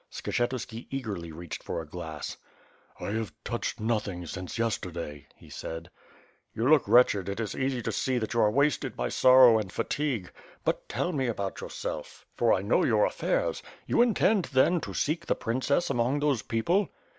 Skshetuski 0.11 0.87
eagerly 0.89 1.31
reached 1.31 1.61
for 1.61 1.79
a 1.79 1.85
glass. 1.85 2.37
*T 2.97 3.05
have 3.05 3.31
touched 3.43 3.79
nothing 3.79 4.25
since 4.25 4.57
yesterday," 4.57 5.27
he 5.35 5.47
said. 5.47 5.91
'Tou 6.57 6.67
look 6.67 6.87
wretched, 6.87 7.29
it 7.29 7.39
is 7.39 7.53
easy 7.55 7.83
to 7.83 7.91
see 7.91 8.17
that 8.17 8.33
you 8.33 8.41
are 8.41 8.49
wasted 8.49 8.95
by 8.97 9.09
sorrow 9.09 9.59
and 9.59 9.71
fatigue. 9.71 10.31
But 10.65 10.89
tell 10.89 11.11
me 11.11 11.27
about 11.27 11.61
yourself, 11.61 12.25
for 12.35 12.51
I 12.51 12.63
know 12.63 12.79
WITH 12.79 12.87
FIRE 12.87 13.05
AND 13.05 13.13
SWORD. 13.13 13.15
591 13.15 13.37
your 13.37 13.41
affairs. 13.45 13.63
You 13.85 14.01
intend, 14.01 14.45
then, 14.45 14.81
to 14.81 14.93
seek 14.95 15.27
the 15.27 15.35
princess 15.35 15.91
among 15.91 16.19
those 16.19 16.41
people 16.41 16.89